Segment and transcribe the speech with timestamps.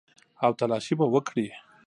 [0.43, 1.47] او تلاشي به وکړي.